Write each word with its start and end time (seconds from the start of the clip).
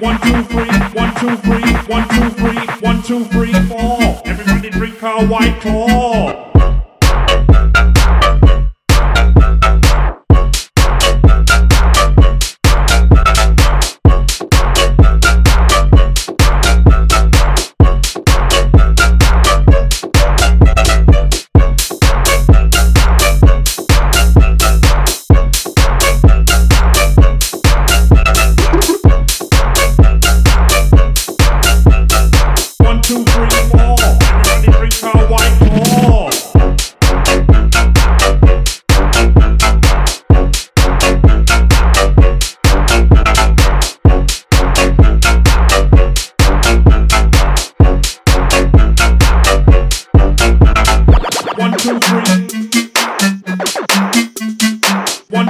One, 0.00 0.20
two, 0.20 0.42
three. 0.44 0.72
One, 0.94 1.14
two, 1.20 1.36
three. 1.38 1.72
One, 1.86 2.08
two, 2.08 2.30
three. 2.30 2.66
One, 2.80 3.02
two, 3.02 3.24
three. 3.26 3.52
Four. 3.68 4.22
Everybody 4.24 4.70
drink 4.70 5.02
our 5.02 5.24
white 5.26 5.60
claw. 5.60 6.45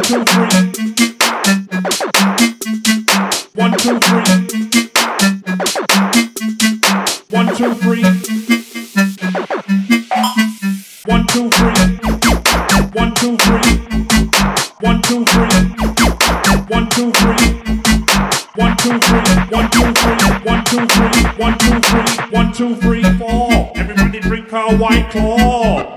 Two, 0.06 0.24
three. 0.24 0.46
One, 3.54 3.72
two, 3.76 3.98
three. 3.98 4.22
One, 7.30 7.56
two, 7.56 7.74
three. 7.74 8.04
One, 11.06 11.26
two, 11.26 11.50
three. 11.50 11.74
One, 12.94 13.12
two, 13.14 13.36
three. 13.36 13.66
One, 14.80 15.02
two, 15.02 15.24
three. 15.24 15.48
One, 16.68 16.86
two, 16.86 17.10
three. 17.10 17.46
One, 18.54 18.76
two, 18.76 19.00
three. 19.00 19.26
One, 19.42 19.66
two, 19.66 19.90
three. 19.90 20.30
One, 20.44 20.64
two, 20.64 20.86
three. 20.86 21.22
One, 21.36 21.58
two, 21.58 21.80
three. 21.80 22.06
One, 22.30 22.52
two, 22.52 22.76
three, 22.76 23.02
four. 23.18 23.72
Everybody 23.74 24.20
drink 24.20 24.52
our 24.52 24.76
white 24.76 25.10
claw. 25.10 25.95